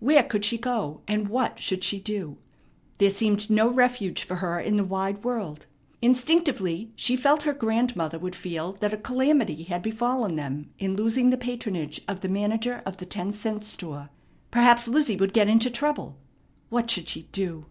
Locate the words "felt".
7.18-7.42